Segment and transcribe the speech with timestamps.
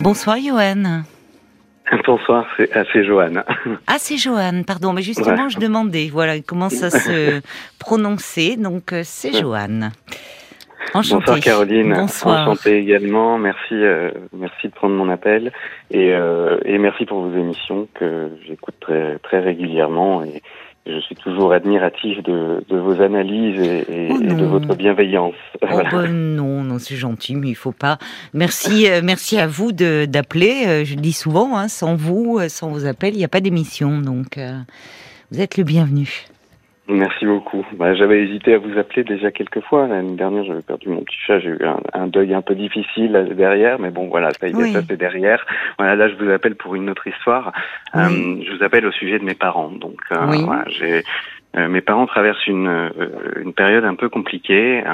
[0.00, 1.02] Bonsoir Johan.
[2.06, 3.42] Bonsoir, c'est ah, Johan.
[3.86, 4.94] Ah, c'est Johan, pardon.
[4.94, 7.42] Mais justement, je demandais, voilà, comment ça se
[7.78, 8.56] prononcer.
[8.56, 9.90] Donc, euh, c'est Johan.
[10.94, 11.26] Enchanté.
[11.26, 11.92] Bonsoir Caroline.
[11.92, 12.48] Bonsoir.
[12.48, 13.38] Enchanté également.
[13.38, 15.52] Merci, euh, merci de prendre mon appel
[15.90, 20.40] et, euh, et merci pour vos émissions que j'écoute très, très régulièrement et,
[20.86, 25.34] je suis toujours admiratif de, de vos analyses et, et, oh de votre bienveillance.
[25.62, 27.98] Oh ben non, non, c'est gentil, mais il faut pas.
[28.32, 30.64] Merci, euh, merci à vous d'appeler.
[30.66, 33.28] Euh, je le dis souvent, hein, sans vous, euh, sans vos appels, il n'y a
[33.28, 34.38] pas d'émission, donc
[35.30, 36.26] vous êtes le bienvenu.
[36.90, 37.64] Merci beaucoup.
[37.72, 39.86] Bah, j'avais hésité à vous appeler déjà quelques fois.
[39.86, 41.38] L'année dernière, j'avais perdu mon petit chat.
[41.38, 41.58] J'ai eu
[41.92, 45.46] un, deuil un peu difficile derrière, mais bon, voilà, ça y est, ça c'est derrière.
[45.78, 47.52] Voilà, là, je vous appelle pour une autre histoire.
[47.94, 48.08] Euh,
[48.44, 49.70] je vous appelle au sujet de mes parents.
[49.70, 51.02] Donc, euh, voilà, j'ai
[51.56, 52.90] euh, mes parents traversent une,
[53.42, 54.84] une période un peu compliquée,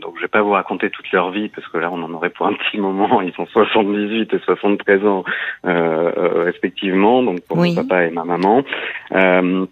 [0.00, 2.30] donc je vais pas vous raconter toute leur vie parce que là on en aurait
[2.30, 3.20] pour un petit moment.
[3.20, 5.24] Ils sont 78 et 73 ans
[5.66, 8.64] euh, respectivement, donc pour mon papa et ma maman.
[9.12, 9.66] Euh,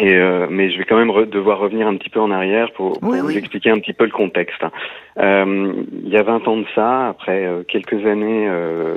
[0.00, 2.98] et euh, mais je vais quand même devoir revenir un petit peu en arrière pour,
[2.98, 4.64] pour vous expliquer un petit peu le contexte.
[5.18, 8.96] Euh, il y a 20 ans de ça, après euh, quelques années euh,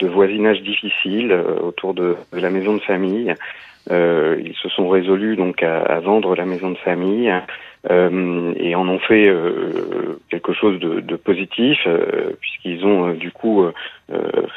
[0.00, 3.32] de voisinage difficile euh, autour de, de, la maison de famille,
[3.88, 7.32] ils se sont résolus donc à, à vendre la maison de famille
[7.88, 9.32] et en ont fait
[10.28, 11.86] quelque chose de, de positif
[12.40, 13.64] puisqu'ils ont du coup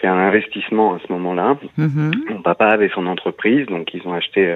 [0.01, 1.57] fait un investissement à ce moment-là.
[1.77, 2.31] Mm-hmm.
[2.31, 4.55] Mon papa avait son entreprise, donc ils ont acheté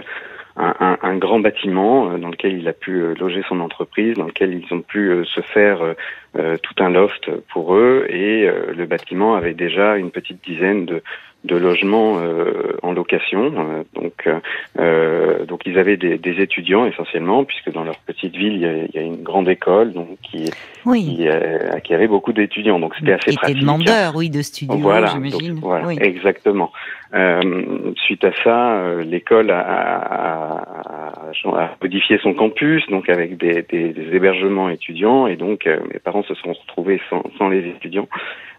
[0.55, 4.15] un, un, un, grand bâtiment euh, dans lequel il a pu euh, loger son entreprise,
[4.15, 5.79] dans lequel ils ont pu euh, se faire
[6.63, 11.03] tout un loft pour eux et le bâtiment avait déjà une petite dizaine de,
[11.43, 12.17] de logements
[12.81, 13.83] en location.
[13.93, 14.27] donc,
[15.47, 18.73] donc ils avaient des, des, étudiants essentiellement, puisque dans leur petite ville il y a,
[18.77, 20.49] il y a une grande école donc qui,
[20.87, 21.03] oui.
[21.03, 21.27] qui,
[21.83, 22.79] qui, avait beaucoup d'étudiants.
[22.79, 23.57] Donc c'était assez pratique.
[23.57, 25.59] Était demandeur, oui, de studios, voilà, j'imagine.
[25.61, 25.99] Voilà, oui.
[26.01, 26.71] exactement.
[27.97, 31.03] Suite à ça, l'école a, a
[31.51, 35.99] a, modifié son campus, donc avec des, des, des hébergements étudiants, et donc euh, mes
[35.99, 38.07] parents se sont retrouvés sans, sans les étudiants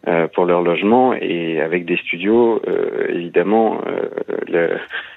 [0.08, 3.80] euh, pour leur logement, et avec des studios, euh, évidemment,
[4.48, 4.76] le,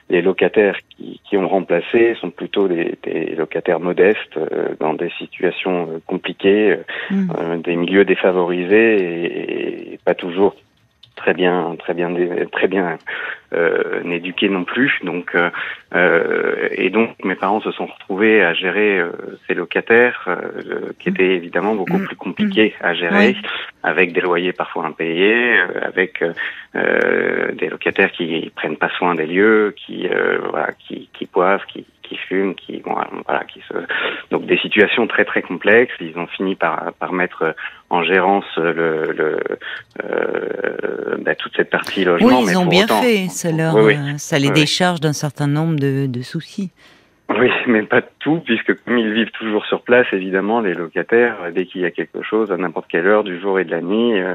[0.10, 4.40] les locataires qui, qui, ont remplacé sont plutôt des, des locataires modestes,
[4.80, 6.78] dans des situations compliquées,
[7.12, 7.62] mmh.
[7.64, 10.56] des milieux défavorisés, et, et pas toujours
[11.18, 12.16] très bien, très bien,
[12.52, 12.98] très bien
[13.54, 14.92] euh, éduqué non plus.
[15.04, 15.50] Donc, euh,
[15.96, 19.12] euh, et donc mes parents se sont retrouvés à gérer euh,
[19.48, 23.36] ces locataires, euh, qui étaient évidemment beaucoup plus compliqués à gérer,
[23.84, 26.24] avec des loyers parfois impayés, avec
[26.74, 30.08] des locataires qui prennent pas soin des lieux, qui
[30.50, 32.96] voilà, qui, qui boivent, qui qui fument, qui bon,
[33.26, 33.74] voilà, qui se
[34.32, 35.94] donc des situations très très complexes.
[36.00, 37.56] Ils ont fini par par mettre
[37.90, 39.40] en gérance le, le
[40.04, 42.40] euh, bah, toute cette partie logement.
[42.40, 43.28] Oui, ils ont bien fait.
[43.30, 46.72] Ça leur, euh, ça les décharge d'un certain nombre de, de soucis.
[47.30, 51.36] Oui, mais pas de tout, puisque comme ils vivent toujours sur place, évidemment, les locataires,
[51.54, 53.82] dès qu'il y a quelque chose, à n'importe quelle heure du jour et de la
[53.82, 54.34] nuit, euh,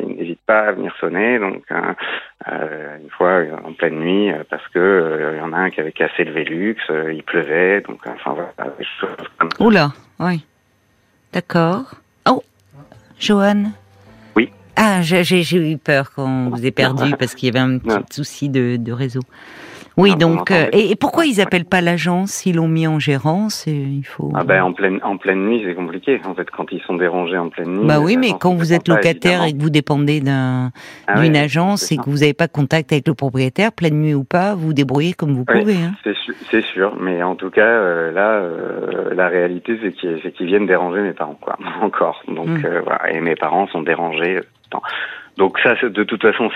[0.00, 1.40] ils n'hésitent pas à venir sonner.
[1.40, 1.96] Donc, hein,
[2.48, 5.70] euh, une fois en pleine nuit, euh, parce que euh, il y en a un
[5.70, 6.76] qui avait cassé le Velux,
[7.12, 8.52] il pleuvait, donc enfin voilà.
[8.78, 10.46] Des choses comme Oula, oui,
[11.32, 11.96] d'accord.
[12.26, 12.42] Oh,
[13.18, 13.72] Johan.
[14.36, 14.50] Oui.
[14.76, 18.14] Ah, j'ai eu peur quand on vous ait perdu parce qu'il y avait un petit
[18.14, 19.20] souci de, de réseau.
[20.00, 22.46] Oui, donc euh, et, pourquoi ils appellent pas l'agence?
[22.46, 24.32] Ils l'ont mis en gérance et il faut.
[24.34, 26.20] Ah ben en pleine en pleine nuit c'est compliqué.
[26.24, 27.86] En fait, quand ils sont dérangés en pleine nuit.
[27.86, 30.70] Bah oui, mais quand vous êtes locataire et que vous dépendez d'un
[31.06, 34.24] ah d'une agence et que vous n'avez pas contact avec le propriétaire, pleine nuit ou
[34.24, 35.76] pas, vous, vous débrouillez comme vous pouvez.
[35.76, 35.94] Hein.
[36.50, 41.02] C'est sûr, mais en tout cas euh, là, euh, la réalité c'est qu'ils viennent déranger
[41.02, 41.56] mes parents quoi.
[41.82, 42.62] Encore, donc hum.
[42.84, 44.40] voilà, et mes parents sont dérangés.
[45.36, 46.50] Donc ça, de toute façon,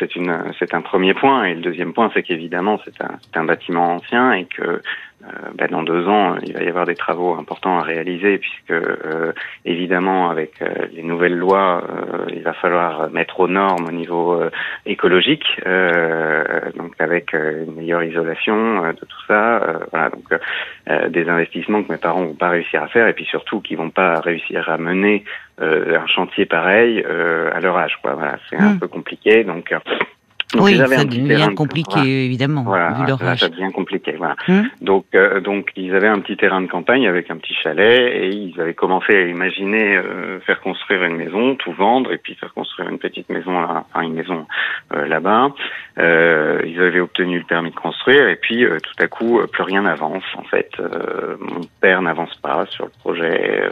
[0.58, 1.44] c'est un premier point.
[1.44, 4.82] Et le deuxième point, c'est qu'évidemment, c'est un, un, bâtiment ancien et que
[5.54, 9.32] ben, dans deux ans, il va y avoir des travaux importants à réaliser, puisque euh,
[9.64, 11.82] évidemment, avec euh, les nouvelles lois,
[12.28, 14.40] il va falloir mettre aux normes au niveau
[14.86, 15.44] écologique,
[16.76, 19.60] donc avec une meilleure isolation de tout ça.
[19.92, 23.60] voilà, donc des investissements que mes parents vont pas réussir à faire, et puis surtout
[23.60, 25.24] qui vont pas réussir à mener
[25.60, 27.96] un chantier pareil à leur âge.
[28.02, 28.14] Quoi.
[28.14, 28.80] Voilà, c'est un mmh.
[28.80, 29.74] peu compliqué, donc.
[30.54, 34.36] Donc, oui, ça devient compliqué, évidemment, voilà, vu leur Ça devient compliqué, voilà.
[34.48, 34.68] Hum.
[34.80, 38.28] Donc, euh, donc, ils avaient un petit terrain de campagne avec un petit chalet et
[38.28, 42.52] ils avaient commencé à imaginer euh, faire construire une maison, tout vendre et puis faire
[42.54, 44.46] construire une petite maison, là, enfin une maison
[44.94, 45.50] euh, là-bas.
[45.98, 49.62] Euh, ils avaient obtenu le permis de construire et puis euh, tout à coup plus
[49.62, 50.70] rien n'avance en fait.
[51.40, 53.70] mon père n'avance pas sur le projet,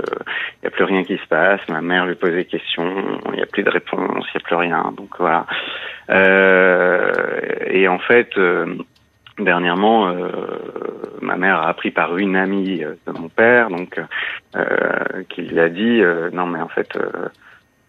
[0.57, 1.61] il n'y a plus rien qui se passe.
[1.69, 4.45] Ma mère lui pose des questions, il n'y a plus de réponse, il n'y a
[4.45, 4.93] plus rien.
[4.97, 5.47] Donc voilà.
[7.67, 8.37] Et en fait
[9.39, 10.29] dernièrement, euh,
[11.21, 14.01] ma mère a appris par une amie euh, de mon père, donc
[14.57, 16.01] euh, qui lui a dit
[16.33, 16.99] non mais en fait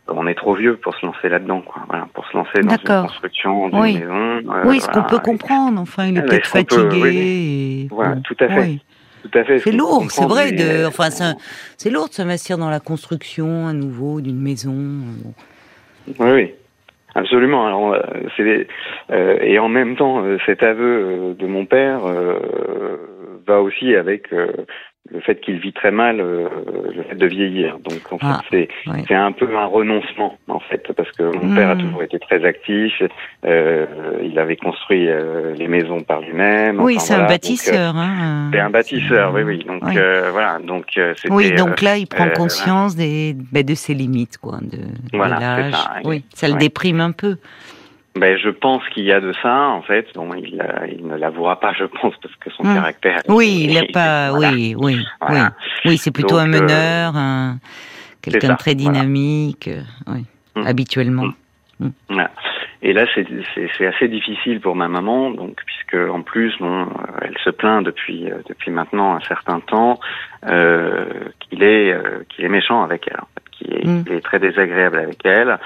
[0.07, 1.83] on est trop vieux pour se lancer là-dedans, quoi.
[1.87, 3.99] Voilà, pour se lancer dans une construction d'une oui.
[3.99, 4.41] maison.
[4.65, 5.79] oui, ce qu'on peut comprendre.
[5.79, 7.87] Enfin, il est peut-être fatigué.
[7.89, 8.79] Voilà, tout à fait.
[9.23, 9.59] Tout à fait.
[9.59, 10.51] C'est lourd, c'est vrai.
[10.51, 14.75] De, enfin, c'est lourd de s'investir dans la construction à nouveau d'une maison.
[16.07, 16.53] Oui, oui.
[17.15, 17.67] Absolument.
[17.67, 18.01] Alors, euh,
[18.35, 18.67] c'est
[19.11, 22.01] euh, et en même temps, euh, cet aveu de mon père
[23.45, 24.29] va aussi avec
[25.11, 26.47] le fait qu'il vit très mal euh,
[26.95, 27.77] le fait de vieillir.
[27.79, 28.69] Donc en fait, ah, c'est
[29.07, 31.81] c'est un peu un renoncement en fait parce que mon père a hmm.
[31.81, 32.93] toujours été très actif.
[33.45, 33.85] Euh,
[34.23, 36.79] il avait construit euh, les maisons par lui-même.
[36.79, 37.95] Oui, c'est un bâtisseur.
[37.97, 39.65] Hein, c'est un bâtisseur, oui, oui.
[39.65, 40.85] Donc voilà, donc
[41.29, 44.79] oui, donc là, il prend conscience des ben, de ses limites, quoi, de,
[45.11, 47.37] voilà, Ça, oui, ça le déprime un peu.
[48.15, 50.07] Ben, je pense qu'il y a de ça, en fait.
[50.13, 52.75] Bon, il, euh, il ne l'avouera pas, je pense, parce que son hmm.
[52.75, 53.21] caractère.
[53.27, 54.33] Oui, il n'a pas.
[54.33, 54.99] Oui, oui,
[55.29, 55.37] oui.
[55.85, 57.57] Oui, c'est plutôt un euh, meneur, un...
[58.21, 60.25] quelqu'un de très dynamique, euh, oui,
[60.55, 60.67] hmm.
[60.67, 61.27] habituellement.
[61.79, 61.89] Hmm.
[62.83, 66.87] Et là, c'est assez difficile pour ma maman, donc puisque en plus, bon,
[67.21, 69.99] elle se plaint depuis depuis maintenant un certain temps
[70.45, 71.05] euh,
[71.39, 71.95] qu'il est
[72.29, 73.19] qu'il est méchant avec elle.
[73.21, 74.03] En fait mm.
[74.11, 75.57] est, très désagréable avec elle,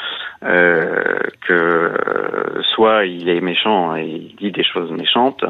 [0.44, 5.44] euh, que euh, soit il est méchant et il dit des choses méchantes,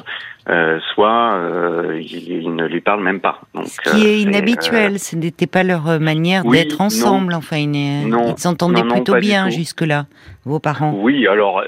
[0.49, 3.41] euh, soit euh, il, ne lui parle même pas.
[3.53, 7.33] Donc, Ce qui est inhabituel, ce n'était pas leur manière d'être ensemble.
[7.33, 10.05] Enfin, ils s'entendaient plutôt bien jusque-là,
[10.45, 10.93] vos parents.
[10.95, 11.63] Oui, alors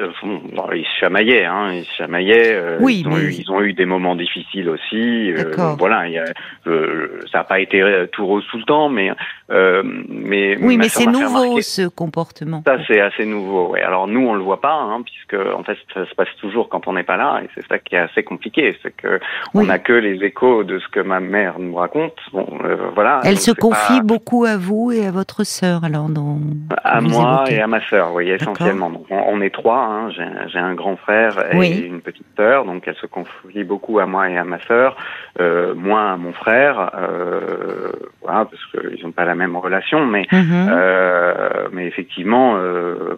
[0.73, 2.77] ils se chamaillaient, hein, ils se chamaillaient.
[2.79, 5.33] oui, ils, ont eu, ils ont eu des moments difficiles aussi.
[5.77, 6.25] voilà, y a,
[6.65, 7.83] ça n'a pas été
[8.13, 9.11] tout rose tout le temps, mais
[9.49, 12.63] mais oui, mais c'est nouveau ce comportement.
[12.65, 13.71] Ça, c'est assez nouveau.
[13.71, 13.81] Ouais.
[13.81, 16.87] Alors nous, on le voit pas, hein, puisque en fait, ça se passe toujours quand
[16.87, 19.19] on n'est pas là, et c'est ça qui est assez compliqué, c'est que
[19.53, 22.15] on n'a que les échos de ce que ma mère nous raconte.
[22.33, 23.21] Bon, euh, voilà.
[23.23, 26.39] Elle se confie beaucoup à vous et à votre sœur, alors dans.
[26.83, 28.89] À moi et à ma sœur, oui, essentiellement.
[28.89, 29.83] Donc, on, est trois.
[29.83, 30.09] Hein.
[30.47, 34.29] J'ai un grand frère et une petite sœur, donc elle se confie beaucoup à moi
[34.29, 34.95] et à ma sœur,
[35.39, 37.91] euh, moins à mon frère, euh,
[38.21, 40.27] voilà, parce qu'ils n'ont pas la même relation, mais.
[40.31, 40.49] Mhm.
[40.49, 40.69] Mhm.
[40.71, 42.57] Euh, mais effectivement,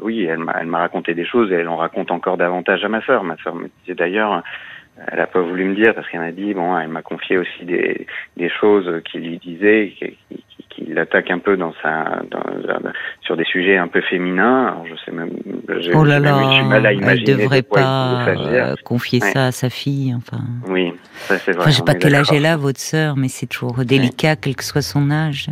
[0.01, 3.23] oui, elle m'a raconté des choses et elle en raconte encore davantage à ma sœur.
[3.23, 4.43] Ma sœur me disait d'ailleurs,
[5.07, 7.65] elle a pas voulu me dire parce qu'elle m'a dit, bon, elle m'a confié aussi
[7.65, 8.07] des,
[8.37, 10.17] des choses qu'il lui disait, qui,
[10.69, 12.43] qui, l'attaque un peu dans sa, dans,
[13.21, 14.67] sur des sujets un peu féminins.
[14.67, 15.31] Alors je sais même,
[15.79, 17.31] j'ai oh là là, mal à imaginer.
[17.31, 20.43] Elle devrait pas euh, confier ça à sa fille, enfin.
[20.67, 21.61] Oui, ça c'est vrai.
[21.61, 24.55] Enfin, je sais pas quel âge elle a, votre sœur, mais c'est toujours délicat, quel
[24.55, 25.49] que soit son âge.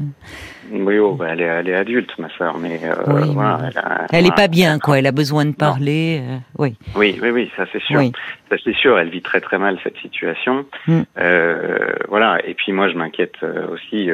[0.72, 2.94] Oui, oh, bah, elle, est, elle est adulte, ma sœur, mais euh,
[3.34, 3.72] voilà,
[4.12, 5.00] elle, est pas bien, quoi.
[5.00, 6.22] Elle a besoin de parler.
[6.22, 6.76] Euh, oui.
[6.96, 8.02] Oui, oui, oui, ça c'est sûr.
[8.50, 8.98] Ça c'est sûr.
[9.00, 10.66] Elle vit très très mal cette situation.
[10.88, 11.02] Mm.
[11.18, 12.40] Euh, voilà.
[12.46, 14.10] Et puis moi, je m'inquiète euh, aussi.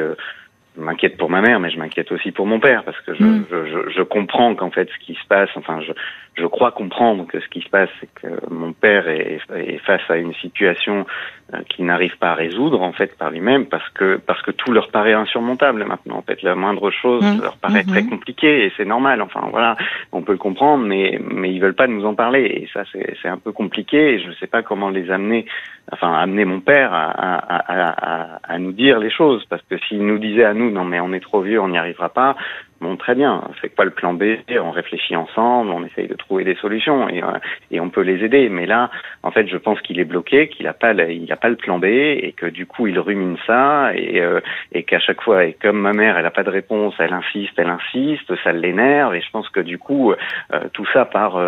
[0.76, 3.22] Je m'inquiète pour ma mère, mais je m'inquiète aussi pour mon père parce que je,
[3.22, 3.46] mm.
[3.50, 5.92] je, je, je comprends qu'en fait ce qui se passe, enfin je,
[6.36, 10.02] je crois comprendre que ce qui se passe, c'est que mon père est, est face
[10.08, 11.06] à une situation
[11.54, 14.72] euh, qu'il n'arrive pas à résoudre en fait par lui-même parce que parce que tout
[14.72, 16.16] leur paraît insurmontable maintenant.
[16.16, 17.40] En fait, la moindre chose mmh.
[17.40, 18.10] leur paraît très mmh.
[18.10, 19.22] compliquée et c'est normal.
[19.22, 19.76] Enfin voilà,
[20.12, 23.16] on peut le comprendre, mais mais ils veulent pas nous en parler et ça c'est
[23.22, 24.14] c'est un peu compliqué.
[24.14, 25.46] Et je ne sais pas comment les amener,
[25.92, 30.04] enfin amener mon père à à, à, à nous dire les choses parce que s'il
[30.04, 32.36] nous disait à nous non mais on est trop vieux, on n'y arrivera pas,
[32.80, 33.42] Bon, très bien.
[33.60, 34.24] C'est quoi le plan B?
[34.50, 37.38] On réfléchit ensemble, on essaye de trouver des solutions et, euh,
[37.70, 38.50] et on peut les aider.
[38.50, 38.90] Mais là,
[39.22, 41.78] en fait, je pense qu'il est bloqué, qu'il n'a pas, il a pas le plan
[41.78, 44.40] B et que du coup, il rumine ça et, euh,
[44.72, 47.54] et qu'à chaque fois, et comme ma mère, elle n'a pas de réponse, elle insiste,
[47.56, 51.40] elle insiste, ça l'énerve et je pense que du coup, euh, tout ça part,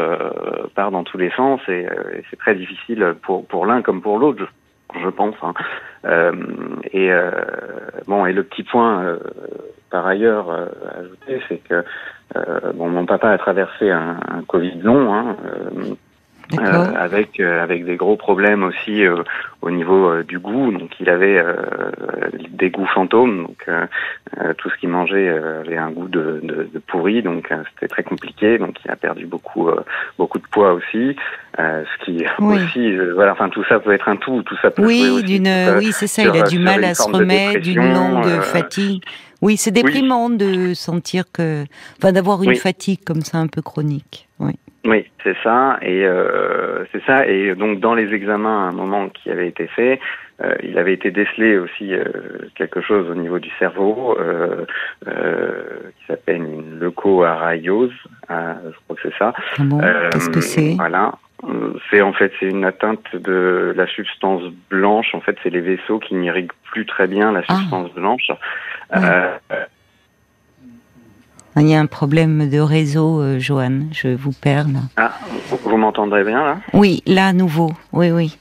[0.75, 1.87] part dans tous les sens et,
[2.31, 4.47] c'est très difficile pour pour l'un comme pour l'autre
[4.95, 5.35] je pense.
[5.43, 5.55] Hein.
[6.05, 6.33] Euh,
[6.93, 7.31] et euh,
[8.07, 9.19] bon, et le petit point euh,
[9.91, 11.85] par ailleurs à ajouter, c'est que
[12.75, 15.15] bon, mon papa a traversé un, un Covid long.
[15.15, 15.37] Hein,
[16.59, 19.23] euh, avec euh, avec des gros problèmes aussi euh,
[19.61, 20.73] au niveau du goût.
[20.73, 21.43] Donc il avait
[22.51, 23.47] des goûts fantômes.
[23.47, 23.67] Donc
[24.57, 27.23] tout ce qu'il mangeait avait un goût de, de, de pourri.
[27.23, 28.59] Donc c'était très compliqué.
[28.59, 29.69] Donc il a perdu beaucoup
[30.17, 31.17] beaucoup de poids aussi.
[31.57, 33.33] ce qui aussi voilà.
[33.33, 34.43] Enfin tout ça peut être un tout.
[34.43, 36.23] Tout ça peut oui d'une oui c'est ça.
[36.23, 39.03] il a du mal à se remettre d'une longue fatigue.
[39.41, 41.65] Oui, c'est déprimant de sentir que,
[41.99, 44.28] enfin, d'avoir une fatigue comme ça un peu chronique.
[44.89, 45.05] Oui.
[45.23, 45.79] C'est ça.
[45.83, 47.27] Et, euh, c'est ça.
[47.27, 50.01] Et donc dans les examens, à un moment qui avait été fait,
[50.41, 52.05] euh, il avait été décelé aussi euh,
[52.55, 54.65] quelque chose au niveau du cerveau euh,
[55.05, 57.91] qui s'appelle une leucoaraiose,
[58.29, 59.35] hein, je crois que c'est ça.
[60.13, 60.75] Qu'est-ce que c'est?
[60.77, 61.13] Voilà.
[61.91, 65.15] C'est en fait c'est une atteinte de la substance blanche.
[65.15, 67.55] En fait, c'est les vaisseaux qui n'irriguent plus très bien la ah.
[67.55, 68.31] substance blanche.
[71.61, 73.89] Il y a un problème de réseau, euh, Joanne.
[73.93, 74.81] Je vous perds là.
[74.97, 75.13] Ah,
[75.51, 76.57] vous, m'entendrez bien là?
[76.73, 77.71] Oui, là à nouveau.
[77.93, 78.39] Oui, oui.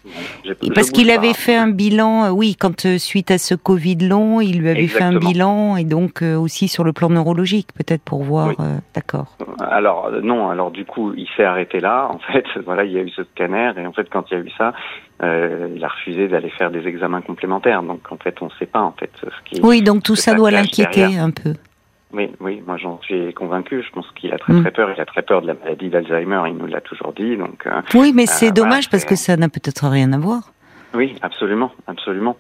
[0.75, 2.25] Parce qu'il avait fait un bilan.
[2.25, 5.77] Euh, oui, quand euh, suite à ce Covid long, il lui avait fait un bilan
[5.77, 8.53] et donc aussi sur le plan neurologique, peut-être pour voir.
[8.93, 9.35] D'accord.
[9.59, 10.49] Alors non.
[10.49, 12.09] Alors du coup, il s'est arrêté là.
[12.11, 14.37] En fait, voilà, il y a eu ce scanner et en fait, quand il y
[14.37, 14.73] a eu ça,
[15.21, 17.81] il a refusé d'aller faire des examens complémentaires.
[17.81, 19.61] Donc en fait, on ne sait pas en fait ce qui.
[19.61, 21.53] Oui, donc tout ça doit l'inquiéter un peu.
[22.13, 23.83] Oui, oui, moi j'en suis convaincu.
[23.83, 24.73] Je pense qu'il a très très mm.
[24.73, 24.89] peur.
[24.95, 26.41] Il a très peur de la maladie d'Alzheimer.
[26.47, 27.35] Il nous l'a toujours dit.
[27.35, 27.67] Donc.
[27.67, 30.53] Euh, oui, mais c'est euh, dommage parce que ça n'a peut-être rien à voir.
[30.93, 32.37] Oui, absolument, absolument.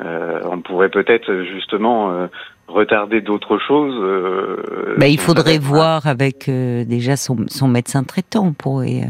[0.00, 2.28] Euh, on pourrait peut-être justement
[2.68, 4.96] retarder d'autres choses.
[4.96, 8.46] Bah, il faudrait voir avec déjà son, son, médecin traitant.
[8.46, 9.04] On pourrait,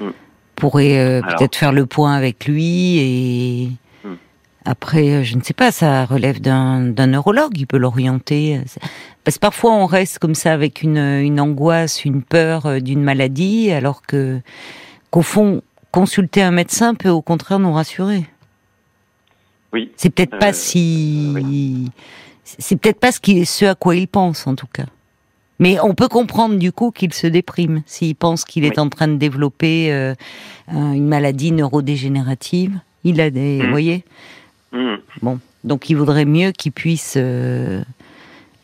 [0.00, 0.10] mm.
[0.54, 3.68] pourrait peut-être faire le point avec lui et
[4.64, 8.60] après, euh, je ne sais pas, ça relève d'un neurologue, il peut l'orienter.
[9.24, 13.02] Parce que parfois on reste comme ça avec une, une angoisse, une peur euh, d'une
[13.02, 14.40] maladie, alors que
[15.10, 18.24] qu'au fond, consulter un médecin peut au contraire nous rassurer.
[19.72, 19.90] Oui.
[19.96, 21.90] C'est peut-être pas euh, si,
[22.44, 24.86] c'est peut-être pas ce, qui, ce à quoi il pense en tout cas.
[25.58, 29.06] Mais on peut comprendre du coup qu'il se déprime s'il pense qu'il est en train
[29.06, 29.92] de développer
[30.68, 32.80] une maladie neurodégénérative.
[33.04, 33.64] Il a des, mmh.
[33.64, 34.04] vous voyez.
[34.72, 34.96] Hmm.
[35.20, 37.82] Bon, donc il vaudrait mieux qu'il puisse, euh,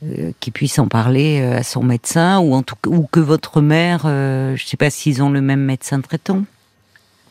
[0.04, 3.60] euh, qu'il puisse en parler euh, à son médecin ou en tout ou que votre
[3.60, 6.42] mère, je ne sais pas s'ils ont le même médecin traitant.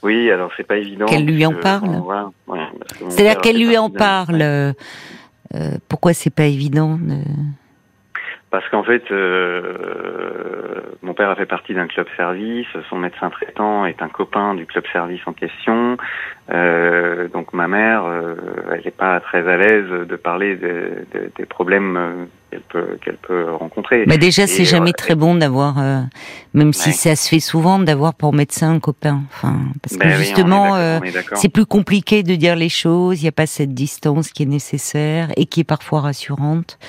[0.03, 1.07] Oui, alors c'est pas évident.
[1.07, 2.03] Qu'elle lui en parle.
[3.10, 4.74] C'est-à-dire qu'elle lui en parle.
[5.89, 7.00] pourquoi c'est pas évident
[8.57, 13.85] parce qu'en fait, euh, mon père a fait partie d'un club service, son médecin traitant
[13.85, 15.95] est un copain du club service en question,
[16.51, 18.33] euh, donc ma mère, euh,
[18.71, 24.05] elle n'est pas très à l'aise de parler des problèmes qu'elle peut, qu'elle peut rencontrer.
[24.07, 25.75] Mais déjà, c'est jamais très bon d'avoir,
[26.55, 29.21] même si ça se fait souvent, d'avoir pour médecin un copain.
[29.27, 30.99] Enfin, parce que ben justement,
[31.35, 33.21] c'est plus compliqué de dire les choses.
[33.21, 36.79] Il n'y a pas cette distance qui est nécessaire et qui est parfois rassurante.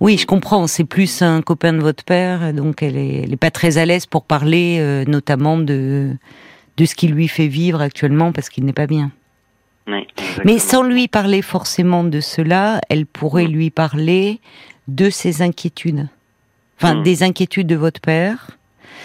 [0.00, 0.66] Oui, je comprends.
[0.66, 3.84] C'est plus un copain de votre père, donc elle est, elle est pas très à
[3.84, 6.16] l'aise pour parler, euh, notamment de
[6.76, 9.10] de ce qui lui fait vivre actuellement parce qu'il n'est pas bien.
[10.44, 13.52] Mais sans lui parler forcément de cela, elle pourrait mm.
[13.52, 14.40] lui parler
[14.88, 16.08] de ses inquiétudes,
[16.78, 17.02] enfin mm.
[17.02, 18.52] des inquiétudes de votre père.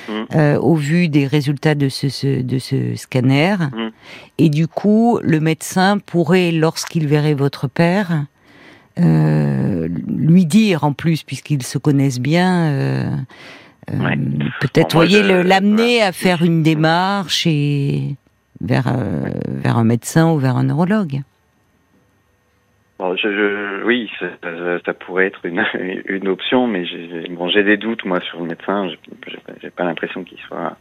[0.08, 0.14] Mm.
[0.36, 3.56] Euh, au vu des résultats de ce, de ce scanner.
[4.38, 8.26] Et du coup, le médecin pourrait, lorsqu'il verrait votre père,
[9.00, 13.04] euh, lui dire en plus, puisqu'ils se connaissent bien, euh,
[13.92, 14.16] euh
[14.62, 18.16] peut-être, voyez, l'amener à faire une démarche et
[18.62, 18.96] vers
[19.48, 21.22] vers un médecin ou vers un neurologue.
[22.98, 24.28] Bon, je, oui, ça,
[24.86, 25.66] ça, pourrait être une,
[26.06, 28.90] une option, mais j'ai bon, des doutes moi sur le médecin.
[29.62, 30.78] J'ai pas l'impression qu'il soit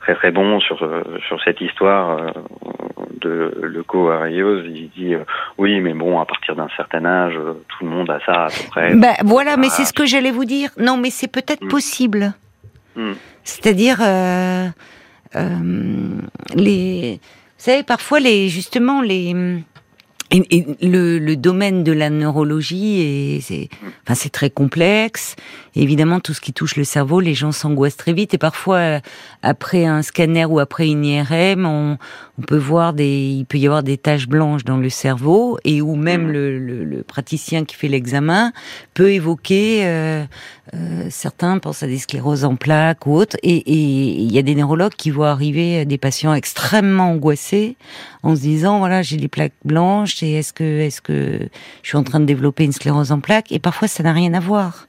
[0.00, 0.78] très très bon sur
[1.28, 2.34] sur cette histoire
[3.24, 5.24] de leuco-ariose, il dit euh,
[5.58, 8.48] oui, mais bon, à partir d'un certain âge, euh, tout le monde a ça à
[8.48, 8.94] peu près.
[8.94, 10.70] Ben, voilà, mais c'est ce que j'allais vous dire.
[10.78, 11.68] Non, mais c'est peut-être mm.
[11.68, 12.34] possible.
[12.96, 13.12] Mm.
[13.42, 14.68] C'est-à-dire, euh,
[16.54, 17.18] les, vous
[17.56, 19.34] savez, parfois les, justement les
[20.30, 23.68] et, le, le, domaine de la neurologie c'est,
[24.02, 25.36] enfin, c'est très complexe.
[25.82, 28.34] Évidemment, tout ce qui touche le cerveau, les gens s'angoissent très vite.
[28.34, 29.00] Et parfois,
[29.42, 31.98] après un scanner ou après une IRM, on,
[32.38, 35.80] on peut voir des, il peut y avoir des taches blanches dans le cerveau et
[35.80, 36.32] où même mmh.
[36.32, 38.52] le, le, le praticien qui fait l'examen
[38.94, 39.86] peut évoquer.
[39.86, 40.24] Euh,
[40.74, 43.36] euh, certains pensent à des scléroses en plaques ou autres.
[43.42, 47.76] Et il y a des neurologues qui voient arriver des patients extrêmement angoissés
[48.22, 51.48] en se disant voilà j'ai des plaques blanches est-ce que, est-ce que
[51.82, 53.52] je suis en train de développer une sclérose en plaques?
[53.52, 54.86] Et parfois, ça n'a rien à voir.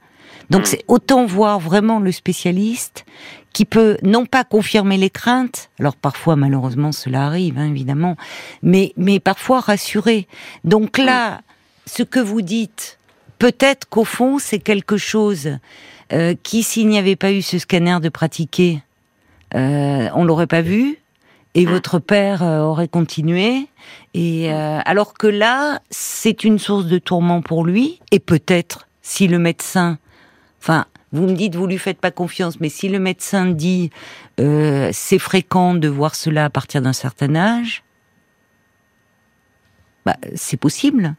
[0.49, 0.65] Donc, hmm.
[0.65, 3.05] c'est autant voir vraiment le spécialiste
[3.53, 8.17] qui peut non pas confirmer les craintes, alors parfois malheureusement cela arrive hein, évidemment,
[8.61, 10.27] mais mais parfois rassurer.
[10.65, 11.39] Donc là,
[11.85, 12.99] ce que vous dites,
[13.39, 15.57] peut-être qu'au fond c'est quelque chose
[16.11, 18.83] euh, qui s'il n'y avait pas eu ce scanner de pratiquer,
[19.55, 20.99] euh, on l'aurait pas vu,
[21.55, 21.69] et mm.
[21.69, 23.67] votre père euh, aurait continué.
[24.13, 27.99] Et euh, alors que là, c'est une source de tourment pour lui.
[28.11, 29.97] Et peut-être, si le médecin,
[30.65, 33.91] enfin, vous me dites vous lui faites pas confiance, mais si le médecin dit
[34.39, 37.83] euh, c'est fréquent de voir cela à partir d'un certain âge,
[40.05, 41.15] bah, c'est possible.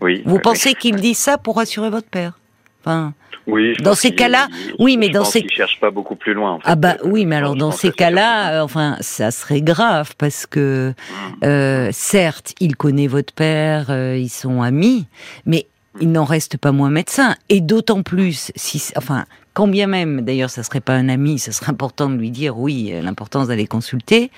[0.00, 0.22] Oui.
[0.24, 2.38] Vous pensez qu'il dit ça pour rassurer votre père?
[2.80, 3.14] Enfin,
[3.46, 4.48] oui, dans ces cas-là,
[4.78, 6.52] oui, mais dans ces cherche pas beaucoup plus loin.
[6.52, 6.68] En fait.
[6.68, 10.90] Ah bah oui, mais alors dans ces cas-là, euh, enfin, ça serait grave parce que
[10.90, 11.44] mmh.
[11.44, 15.06] euh, certes, il connaît votre père, euh, ils sont amis,
[15.44, 15.66] mais
[16.00, 17.36] il n'en reste pas moins médecin.
[17.48, 21.52] Et d'autant plus si, enfin, quand bien même, d'ailleurs, ça serait pas un ami, ça
[21.52, 24.30] serait important de lui dire oui, l'importance d'aller consulter.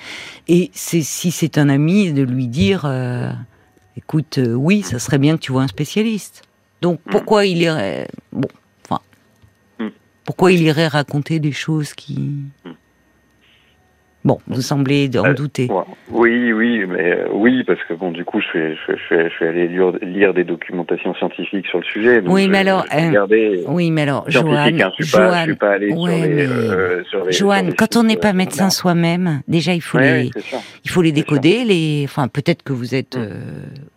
[0.49, 2.91] Et c'est si c'est un ami, de lui dire,
[3.97, 6.43] écoute, oui, ça serait bien que tu vois un spécialiste.
[6.85, 7.11] Donc mm.
[7.11, 8.49] pourquoi il irait bon,
[8.85, 9.01] enfin,
[9.79, 9.89] mm.
[10.27, 12.71] pourquoi il irait raconter des choses qui mm.
[14.25, 15.69] Bon, vous semblez en euh, douter.
[16.11, 19.35] Oui, oui, mais euh, oui, parce que bon, du coup, je suis, je, je, je
[19.35, 22.23] suis allé lire, lire, des documentations scientifiques sur le sujet.
[22.25, 23.27] oui, mais alors, euh,
[23.69, 27.05] oui, mais alors, Joanne, hein, je suis pas, je suis pas allé sur, les, euh,
[27.05, 30.31] sur, les, Joanne, quand on n'est pas médecin soi-même, déjà, il faut les,
[30.85, 31.65] il faut les décoder.
[31.65, 33.19] Les, enfin, peut-être que vous êtes,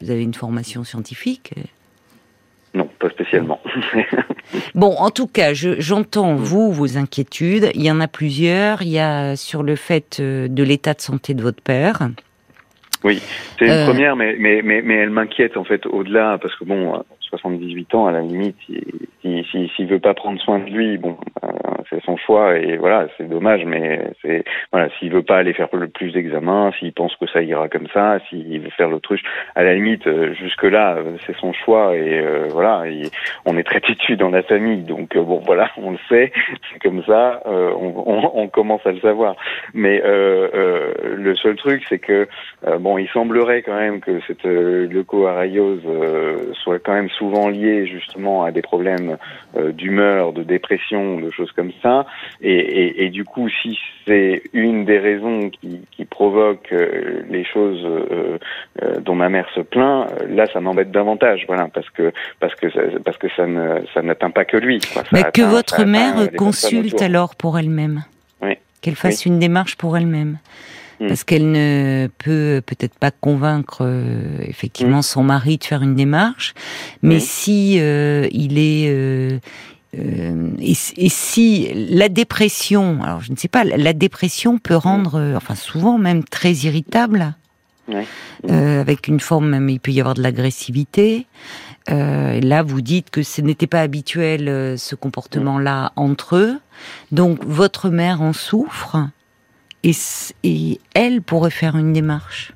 [0.02, 1.54] vous avez une formation scientifique.
[2.74, 3.60] Non, pas spécialement.
[4.76, 7.72] bon, en tout cas, j'entends vous, vos inquiétudes.
[7.74, 8.82] Il y en a plusieurs.
[8.82, 12.10] Il y a sur le fait euh, de l'état de santé de votre père.
[13.04, 13.22] Oui,
[13.58, 16.66] c'est une euh, première, mais, mais, mais, mais elle m'inquiète en fait au-delà, parce que
[16.66, 20.98] bon, 78 ans, à la limite, s'il si, si, veut pas prendre soin de lui,
[20.98, 21.48] bon, euh,
[21.90, 25.68] c'est son choix et voilà, c'est dommage, mais c'est voilà, s'il veut pas aller faire
[25.74, 29.22] le plus d'examens, s'il pense que ça ira comme ça, s'il veut faire l'autruche,
[29.56, 32.84] à la limite, euh, jusque là, euh, c'est son choix et voilà,
[33.46, 36.32] on est très têtu dans la famille, donc bon, voilà, on le sait,
[36.72, 39.36] c'est comme ça, on, on, on, commence à le savoir.
[39.74, 42.28] Mais le seul truc, c'est que
[42.80, 45.84] bon, il semblerait quand même que cette leucoarayose
[46.64, 49.18] soit quand même souvent liés justement à des problèmes
[49.58, 52.06] euh, d'humeur, de dépression, de choses comme ça.
[52.42, 57.44] Et, et, et du coup, si c'est une des raisons qui, qui provoque euh, les
[57.44, 58.38] choses euh,
[59.02, 62.68] dont ma mère se plaint, là, ça m'embête davantage, voilà, parce que parce que
[63.00, 64.80] parce que ça ne ça n'atteint pas que lui.
[65.12, 68.04] Mais que votre mère consulte alors pour elle-même.
[68.42, 68.54] Oui.
[68.82, 70.38] Qu'elle fasse une démarche pour elle-même.
[71.00, 71.08] Mm.
[71.08, 75.04] parce qu'elle ne peut peut-être pas convaincre euh, effectivement mm.
[75.04, 76.54] son mari de faire une démarche,
[77.04, 79.40] mais si euh, il est euh,
[80.60, 80.74] et,
[81.10, 86.24] si la dépression, alors je ne sais pas, la dépression peut rendre, enfin souvent même
[86.24, 87.34] très irritable,
[88.48, 91.26] avec une forme même, il peut y avoir de l'agressivité.
[91.88, 96.60] là, vous dites que ce n'était pas habituel ce comportement-là entre eux,
[97.12, 99.08] donc votre mère en souffre
[100.44, 102.54] et, elle pourrait faire une démarche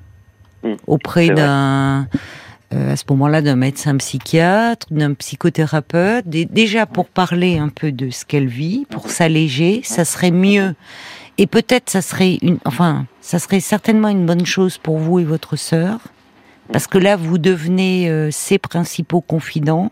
[0.62, 0.74] hmm.
[0.86, 2.08] auprès d'un
[2.72, 8.08] euh, à ce moment-là d'un médecin psychiatre, d'un psychothérapeute, déjà pour parler un peu de
[8.08, 10.74] ce qu'elle vit, pour s'alléger, ça serait mieux.
[11.36, 15.24] Et peut-être ça serait une, enfin, ça serait certainement une bonne chose pour vous et
[15.24, 16.00] votre sœur,
[16.72, 19.90] parce que là vous devenez euh, ses principaux confidents,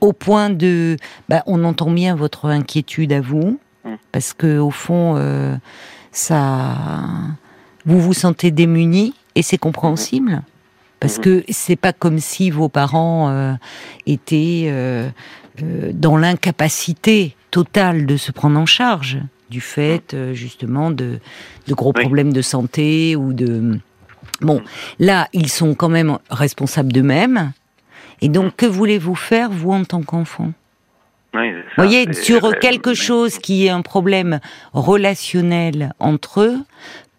[0.00, 0.96] au point de,
[1.28, 3.94] bah, on entend bien votre inquiétude à vous, hmm.
[4.12, 5.14] parce que au fond.
[5.16, 5.56] Euh,
[6.18, 6.74] ça,
[7.86, 10.42] vous vous sentez démuni et c'est compréhensible.
[11.00, 13.54] Parce que c'est pas comme si vos parents euh,
[14.06, 15.08] étaient euh,
[15.62, 21.20] euh, dans l'incapacité totale de se prendre en charge du fait justement de,
[21.68, 23.78] de gros problèmes de santé ou de
[24.42, 24.60] bon
[24.98, 27.52] là ils sont quand même responsables d'eux-mêmes.
[28.20, 30.52] Et donc que voulez-vous faire vous en tant qu'enfant?
[31.34, 31.40] Vous
[31.76, 34.40] voyez, sur quelque chose qui est un problème
[34.72, 36.58] relationnel entre eux,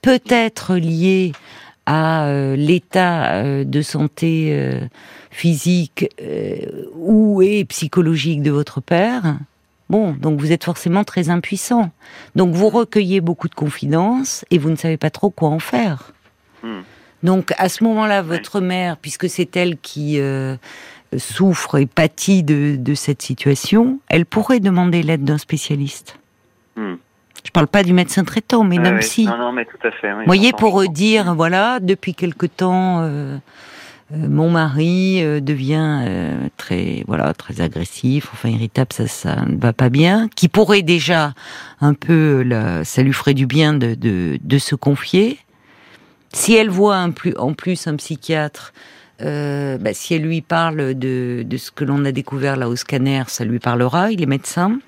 [0.02, 1.34] peut-être lié
[1.86, 4.82] à euh, l'état euh, de santé euh,
[5.32, 6.08] physique
[6.96, 9.38] ou et psychologique de votre père.
[9.90, 11.90] Bon, donc vous êtes forcément très impuissant.
[12.36, 16.14] Donc vous recueillez beaucoup de confidences et vous ne savez pas trop quoi en faire.
[16.62, 16.82] Hmm.
[17.24, 20.20] Donc à ce moment-là, votre mère, puisque c'est elle qui
[21.18, 26.20] souffre et pâtit de, cette situation, elle pourrait demander l'aide d'un spécialiste.
[26.76, 26.96] Hmm.
[27.46, 29.26] Je parle pas du médecin traitant, mais même si.
[29.26, 30.12] Non, non, mais tout à fait.
[30.14, 33.38] Vous voyez, pour dire, voilà, depuis quelque temps, euh,
[34.12, 36.02] euh, mon mari euh, devient
[36.58, 40.28] très, voilà, très agressif, enfin irritable, ça, ça ne va pas bien.
[40.36, 41.34] Qui pourrait déjà
[41.80, 42.46] un peu,
[42.84, 45.40] ça lui ferait du bien de, de, se confier.
[46.34, 48.74] Si elle voit un plus, en plus un psychiatre
[49.22, 52.76] euh, bah, si elle lui parle de, de ce que l'on a découvert là au
[52.76, 54.80] scanner, ça lui parlera, il est médecin.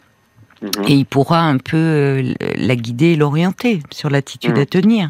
[0.62, 0.70] Mhm.
[0.88, 4.66] Et il pourra un peu euh, la guider et l'orienter sur l'attitude à mhm.
[4.68, 5.10] tenir.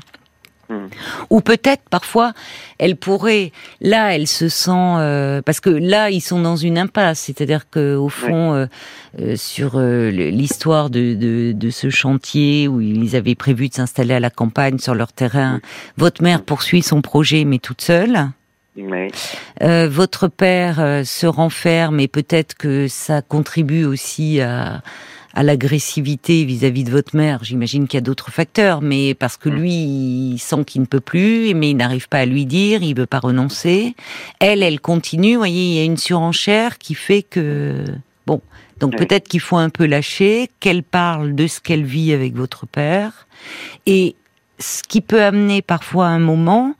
[0.71, 0.87] Hmm.
[1.29, 2.33] Ou peut-être parfois,
[2.77, 7.19] elle pourrait, là, elle se sent, euh, parce que là, ils sont dans une impasse,
[7.19, 8.67] c'est-à-dire que au fond, euh,
[9.19, 14.29] euh, sur l'histoire de, de, ce chantier où ils avaient prévu de s'installer à la
[14.29, 15.59] campagne sur leur terrain,
[15.97, 18.29] votre mère poursuit son projet, mais toute seule.
[19.59, 24.81] Votre père se renferme et peut-être que ça contribue aussi à,
[25.33, 29.49] à l'agressivité vis-à-vis de votre mère, j'imagine qu'il y a d'autres facteurs, mais parce que
[29.49, 29.55] mm.
[29.55, 32.95] lui, il sent qu'il ne peut plus, mais il n'arrive pas à lui dire, il
[32.95, 33.95] veut pas renoncer.
[34.39, 37.85] Elle, elle continue, vous voyez, il y a une surenchère qui fait que,
[38.27, 38.41] bon,
[38.79, 42.65] donc peut-être qu'il faut un peu lâcher, qu'elle parle de ce qu'elle vit avec votre
[42.65, 43.27] père,
[43.85, 44.15] et
[44.59, 46.75] ce qui peut amener parfois un moment,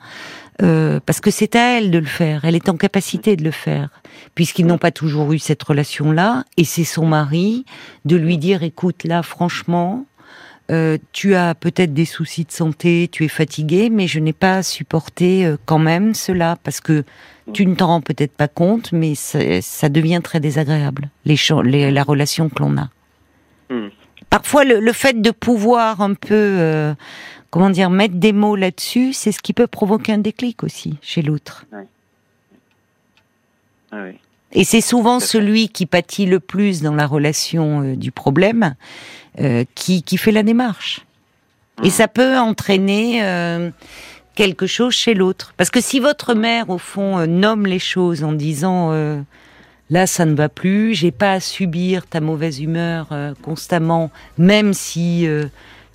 [0.62, 3.52] euh, parce que c'est à elle de le faire, elle est en capacité de le
[3.52, 4.02] faire
[4.36, 7.65] puisqu'ils n'ont pas toujours eu cette relation-là, et c'est son mari
[8.06, 10.06] de lui dire, écoute, là, franchement,
[10.71, 14.63] euh, tu as peut-être des soucis de santé, tu es fatigué, mais je n'ai pas
[14.63, 17.04] supporté euh, quand même cela, parce que
[17.54, 22.47] tu ne t'en rends peut-être pas compte, mais ça devient très désagréable, les, la relation
[22.47, 22.89] que l'on a.
[23.69, 23.89] Hmm.
[24.30, 26.93] Parfois, le, fait de pouvoir un peu, euh,
[27.51, 31.21] comment dire, mettre des mots là-dessus, c'est ce qui peut provoquer un déclic aussi chez
[31.21, 31.65] l'autre.
[33.91, 34.05] Ah
[34.53, 38.75] Et c'est souvent celui qui pâtit le plus dans la relation euh, du problème
[39.39, 41.01] euh, qui, qui fait la démarche.
[41.83, 41.91] Et mmh.
[41.91, 43.69] ça peut entraîner euh,
[44.33, 45.53] quelque chose chez l'autre.
[45.57, 48.91] Parce que si votre mère, au fond, nomme les choses en disant
[49.89, 53.09] là, ça ne va plus, j'ai pas à subir ta mauvaise humeur
[53.41, 55.27] constamment, même si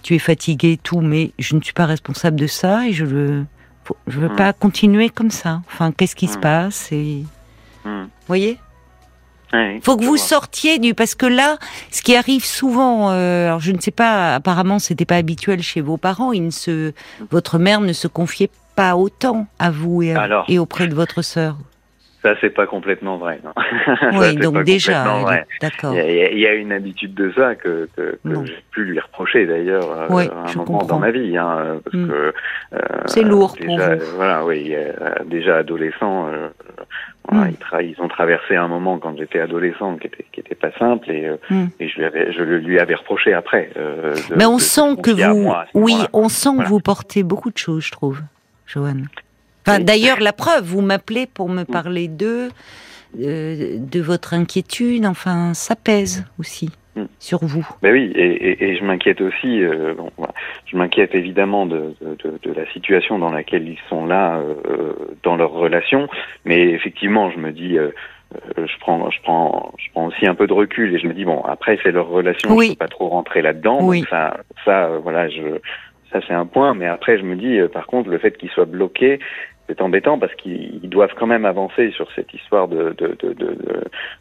[0.03, 3.05] tu es fatigué et tout, mais je ne suis pas responsable de ça et je
[3.05, 3.45] veux,
[4.07, 4.37] je veux mmh.
[4.37, 5.63] pas continuer comme ça.
[5.67, 6.41] Enfin, qu'est-ce qui se mmh.
[6.41, 7.25] passe et
[7.85, 8.59] vous voyez
[9.55, 11.57] il faut que vous sortiez du parce que là,
[11.91, 15.81] ce qui arrive souvent, euh, alors je ne sais pas, apparemment c'était pas habituel chez
[15.81, 16.93] vos parents, il ne se,
[17.31, 20.15] votre mère ne se confiait pas autant à vous et,
[20.49, 21.57] et auprès de votre sœur.
[22.27, 23.39] Ça, c'est pas complètement vrai.
[23.45, 23.53] Non.
[24.19, 25.05] Oui, donc déjà,
[25.61, 25.95] d'accord.
[25.95, 29.89] Il, y a une habitude de ça que, que, que j'ai pu lui reprocher d'ailleurs
[29.93, 32.09] euh, à un moment dans ma vie, hein, parce mm.
[32.09, 32.35] que
[32.73, 33.95] euh, c'est lourd pour vous.
[34.17, 34.75] Voilà, oui,
[35.27, 36.27] déjà adolescent.
[36.27, 36.49] Euh,
[37.29, 37.55] voilà, mm.
[37.81, 41.09] ils, ils, ont traversé un moment quand j'étais adolescent qui était qui était pas simple
[41.13, 41.67] et, euh, mm.
[41.79, 43.71] et je lui avais je lui avais reproché après.
[44.35, 47.93] Mais on sent que vous, oui, on sent que vous portez beaucoup de choses, je
[47.93, 48.21] trouve,
[48.67, 49.07] Joanne.
[49.67, 52.51] Enfin, d'ailleurs, la preuve, vous m'appelez pour me parler d'eux,
[53.21, 55.05] euh, de votre inquiétude.
[55.07, 57.05] Enfin, ça pèse aussi mm.
[57.19, 57.67] sur vous.
[57.83, 59.63] Ben oui, et, et, je m'inquiète aussi.
[59.63, 60.11] Euh, bon,
[60.67, 64.93] je m'inquiète évidemment de, de, de, la situation dans laquelle ils sont là euh,
[65.25, 66.09] dans leur relation,
[66.45, 67.77] mais effectivement, je me dis.
[67.77, 67.91] Euh,
[68.59, 71.15] euh, je prends, je prends, je prends aussi un peu de recul et je me
[71.15, 72.67] dis bon après c'est leur relation, oui.
[72.67, 73.79] je peux pas trop rentrer là-dedans.
[73.83, 74.01] Oui.
[74.01, 75.61] Donc ça, ça, voilà, je,
[76.11, 76.75] ça c'est un point.
[76.75, 79.21] Mais après je me dis par contre le fait qu'ils soient bloqués,
[79.67, 83.57] c'est embêtant parce qu'ils doivent quand même avancer sur cette histoire de, de, de, de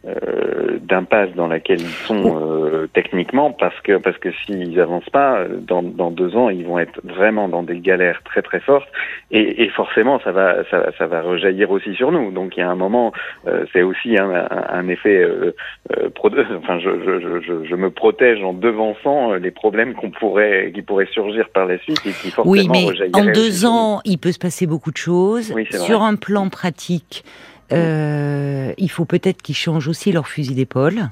[0.07, 5.45] euh, d'impasse dans laquelle ils sont euh, techniquement parce que parce que s'ils avancent pas
[5.47, 8.87] dans, dans deux ans ils vont être vraiment dans des galères très très fortes
[9.31, 12.31] et, et forcément ça va ça, ça, va rejaillir aussi sur nous.
[12.31, 13.11] Donc il y a un moment
[13.47, 14.31] euh, c'est aussi un,
[14.69, 15.55] un, effet euh,
[15.97, 16.09] euh,
[16.57, 21.09] enfin je, je, je, je, me protège en devançant les problèmes qu'on pourrait qui pourraient
[21.11, 24.39] surgir par la suite et qui forcément oui mais en deux ans il peut se
[24.39, 27.23] passer beaucoup de choses sur un plan pratique,
[27.71, 31.09] euh, il faut peut-être qu'ils changent aussi leur fusil d'épaule.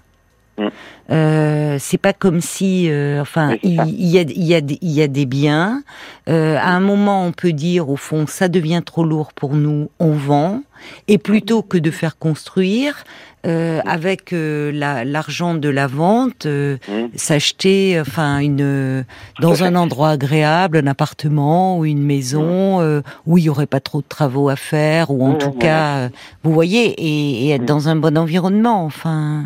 [0.57, 0.67] Mm.
[1.11, 5.25] Euh, c'est pas comme si, euh, enfin, il, y a, y a, y a des
[5.25, 5.83] biens.
[6.29, 9.89] Euh, à un moment, on peut dire, au fond, ça devient trop lourd pour nous,
[9.99, 10.61] on vend.
[11.07, 13.03] Et plutôt que de faire construire,
[13.45, 17.07] euh, avec l'argent de la vente, mmh.
[17.15, 19.05] s'acheter, enfin, une
[19.39, 24.01] dans un endroit agréable, un appartement ou une maison où il y aurait pas trop
[24.01, 26.09] de travaux à faire, ou en tout cas,
[26.43, 29.45] vous voyez, et, et être dans un bon environnement, enfin.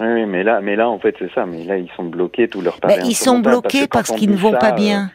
[0.00, 1.44] Oui, mais là, mais là, en fait, c'est ça.
[1.46, 2.94] Mais là, ils sont bloqués, tous leurs parents.
[3.04, 5.10] ils sont bloqués parce, qu'ils ne vont pas bien.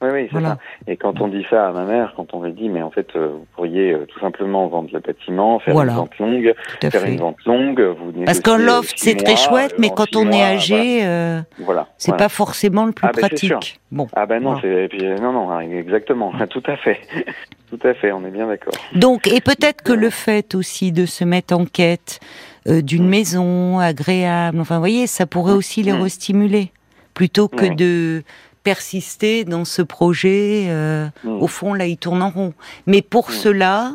[0.00, 0.58] Oui, oui, c'est ça.
[0.86, 3.08] Et quand on dit ça à ma mère, quand on lui dit, mais en fait,
[3.16, 7.16] euh, vous pourriez euh, tout simplement vendre le bâtiment, faire une vente longue, faire une
[7.16, 11.00] vente longue, vous Parce qu'un loft, c'est très chouette, mais quand on est âgé,
[11.58, 11.80] voilà.
[11.80, 13.80] Euh, c'est pas forcément le plus ah, ben, pratique.
[13.90, 14.06] Bon.
[14.14, 14.88] Ah ben non, c'est
[15.20, 17.00] non, non, exactement, tout à fait,
[17.68, 18.74] tout à fait, on est bien d'accord.
[18.94, 22.20] Donc, et peut-être que le fait aussi de se mettre en quête
[22.66, 23.08] d'une mm.
[23.08, 25.56] maison agréable, enfin, vous voyez, ça pourrait mm.
[25.56, 26.02] aussi les mm.
[26.02, 26.72] restimuler,
[27.14, 28.22] plutôt que de
[28.68, 30.66] persister dans ce projet.
[30.68, 31.08] Euh.
[31.24, 32.52] Au fond, là, il tourne en rond.
[32.86, 33.94] Mais pour cela,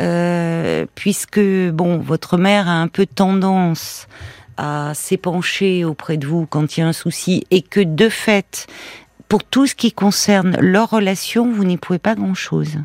[0.00, 4.08] euh, puisque bon, votre mère a un peu tendance
[4.56, 8.66] à s'épancher auprès de vous quand il y a un souci, et que de fait,
[9.28, 12.78] pour tout ce qui concerne leur relation, vous n'y pouvez pas grand-chose.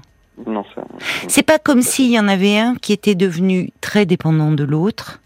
[0.46, 0.84] Non, ça.
[1.28, 5.20] C'est pas comme s'il y en avait un qui était devenu très dépendant de l'autre,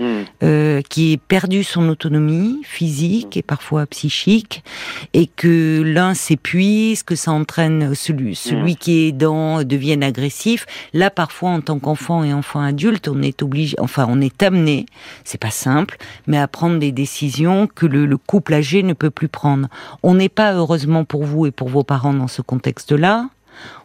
[0.00, 0.22] Hmm.
[0.42, 4.64] euh, qui ait perdu son autonomie physique et parfois psychique,
[5.12, 10.66] et que l'un s'épuise, que ça entraîne celui, celui qui est aidant devienne agressif.
[10.94, 14.86] Là, parfois, en tant qu'enfant et enfant adulte, on est obligé, enfin, on est amené,
[15.24, 19.10] c'est pas simple, mais à prendre des décisions que le, le couple âgé ne peut
[19.10, 19.68] plus prendre.
[20.02, 23.28] On n'est pas, heureusement pour vous et pour vos parents, dans ce contexte-là.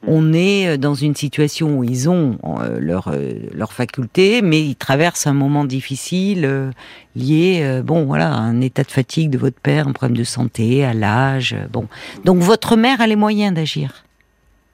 [0.05, 4.61] On est euh, dans une situation où ils ont euh, leur euh, leur faculté, mais
[4.61, 6.71] ils traversent un moment difficile
[7.15, 10.85] lié, bon voilà, à un état de fatigue de votre père, un problème de santé,
[10.85, 11.87] à l'âge, bon.
[12.25, 14.03] Donc votre mère a les moyens d'agir.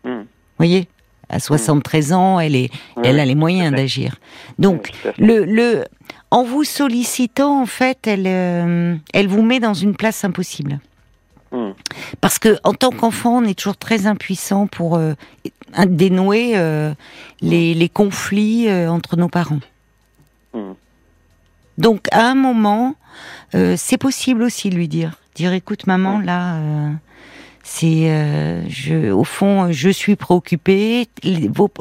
[0.03, 0.23] Hmm.
[0.57, 0.89] Voyez,
[1.29, 2.69] à 73 ans, elle est,
[3.01, 4.17] elle a les moyens d'agir.
[4.59, 5.85] Donc le le
[6.33, 10.79] en vous sollicitant, en fait, elle euh, elle vous met dans une place impossible.
[12.21, 15.13] Parce que en tant qu'enfant, on est toujours très impuissant pour euh,
[15.85, 16.93] dénouer euh,
[17.41, 19.59] les, conflits euh, entre nos parents.
[21.77, 22.95] Donc à un moment,
[23.53, 26.59] c'est possible aussi de lui dire, dire écoute maman là,
[27.63, 31.07] c'est au fond je suis préoccupée,
[31.49, 31.71] vos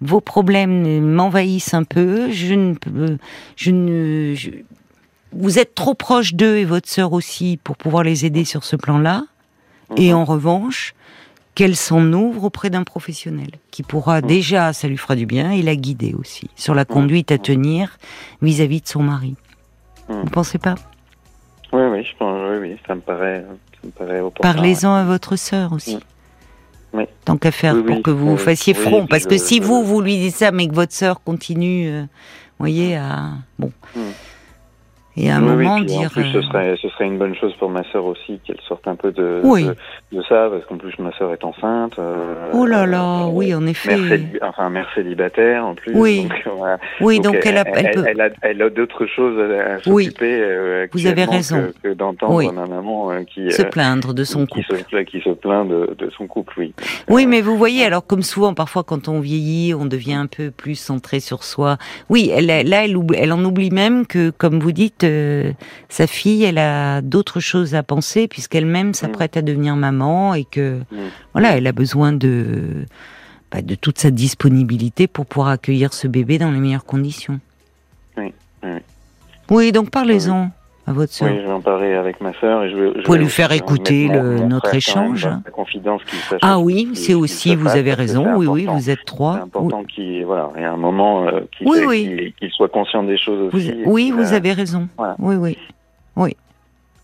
[0.00, 3.18] vos problèmes m'envahissent un peu, je ne peux-
[3.54, 4.50] je ne je-
[5.38, 8.76] vous êtes trop proche d'eux et votre sœur aussi pour pouvoir les aider sur ce
[8.76, 9.24] plan-là.
[9.96, 10.94] Et en revanche,
[11.54, 15.62] qu'elle s'en ouvre auprès d'un professionnel qui pourra déjà, ça lui fera du bien, et
[15.62, 17.98] la guider aussi sur la conduite à tenir
[18.42, 19.36] vis-à-vis de son mari.
[20.08, 20.74] Vous pensez pas?
[21.72, 23.44] Oui, oui, je pense, oui, oui, ça me paraît,
[23.80, 24.22] ça me paraît.
[24.40, 25.98] Parlez-en à votre sœur aussi.
[26.92, 27.04] Oui.
[27.24, 30.18] Tant qu'à faire Oui, pour que vous fassiez front, parce que si vous vous lui
[30.18, 32.04] dites ça, mais que votre sœur continue, euh,
[32.58, 33.72] voyez, à bon.
[35.16, 37.06] Et à un Oui, oui, moment puis dire, En plus, ce euh, serait, ce serait
[37.06, 39.64] une bonne chose pour ma sœur aussi qu'elle sorte un peu de, Oui.
[39.64, 39.76] de,
[40.12, 41.98] de ça, parce qu'en plus ma sœur est enceinte.
[41.98, 43.96] euh, oh là là, euh, oui, en effet,
[44.42, 45.92] enfin, mère célibataire en plus.
[45.94, 46.22] Oui.
[46.44, 46.78] Donc, voilà.
[47.00, 50.04] oui, donc, elle, a, elle, peut, elle a, elle a d'autres choses à, Oui.
[50.06, 50.38] s'occuper.
[50.40, 51.68] euh, Vous avez raison.
[51.82, 52.48] Que, que d'entendre Oui.
[52.52, 54.78] ma maman qui, se plaindre de son qui, couple.
[54.78, 56.74] se, plaint- qui se plaint de, de son couple, oui.
[57.08, 60.50] Oui, mais vous voyez, alors comme souvent, parfois quand on vieillit, on devient un peu
[60.50, 61.78] plus centré sur soi.
[62.10, 65.52] Oui, là, elle, oublie- elle en oublie même que, comme vous dites, euh,
[65.88, 70.80] sa fille, elle a d'autres choses à penser puisqu'elle-même s'apprête à devenir maman et que,
[70.90, 70.96] Mm.
[71.32, 72.84] voilà, elle a besoin de,
[73.50, 77.40] bah, de toute sa disponibilité pour pouvoir accueillir ce bébé dans les meilleures conditions.
[78.16, 78.70] Oui, oui.
[79.50, 80.50] Oui, donc parlez-en
[80.86, 81.28] à votre sœur.
[81.30, 82.92] Oui, je vais en parler avec ma sœur et je vais.
[82.96, 85.28] je pouvez lui faire écouter mettre le- mon notre même échange.
[85.52, 86.00] confidence
[86.42, 88.24] Ah oui, c'est aussi, vous passe, avez raison.
[88.24, 89.34] c'est Oui, oui, vous êtes C'est trois.
[89.34, 89.40] Oui.
[89.42, 92.34] important qu'il voilà, il y a un moment euh, qu'il Oui, oui.
[92.52, 93.74] soit conscient des choses Vous- aussi.
[93.84, 94.88] oui, vous euh, avez raison.
[94.96, 95.16] voilà.
[95.18, 95.58] Oui, oui,
[96.16, 96.36] oui.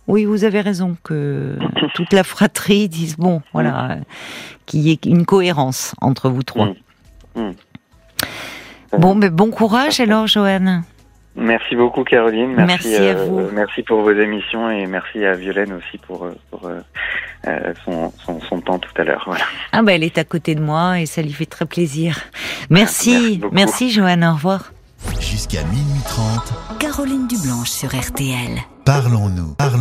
[0.08, 1.56] Oui, vous avez raison que
[1.94, 3.96] toute la fratrie dise bon, voilà, euh,
[4.66, 6.66] qu'il y ait une cohérence entre vous trois.
[7.34, 7.40] Mm.
[7.40, 7.52] Mm.
[8.98, 10.82] Bon, mais bon courage alors, Joanne.
[11.34, 12.54] Merci beaucoup Caroline.
[12.54, 13.48] Merci, Merci à euh, vous.
[13.54, 18.40] Merci pour vos émissions et merci à Violaine aussi pour, euh, pour euh, son, son,
[18.40, 19.22] son temps tout à l'heure.
[19.26, 19.44] Voilà.
[19.72, 22.18] Ah ben, elle est à côté de moi et ça lui fait très plaisir.
[22.68, 24.24] Merci, Merci merci Joanne.
[24.24, 24.72] Au revoir.
[25.20, 28.60] Jusqu'à minuit 30, Caroline Dublanche sur RTL.
[28.84, 29.54] parlons-nous.
[29.54, 29.70] Parlons